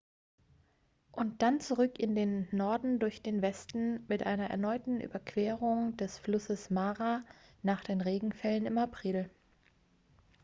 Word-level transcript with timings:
und 1.11 1.43
dann 1.43 1.59
zurück 1.59 1.99
in 1.99 2.15
den 2.15 2.47
norden 2.51 2.97
durch 2.97 3.21
den 3.21 3.43
westen 3.43 4.03
mit 4.07 4.23
einer 4.25 4.47
erneuten 4.49 4.99
überquerung 4.99 5.95
des 5.95 6.17
flusses 6.17 6.71
mara 6.71 7.23
nach 7.61 7.83
den 7.83 8.01
regenfällen 8.01 8.65
im 8.65 8.79
april 8.79 9.29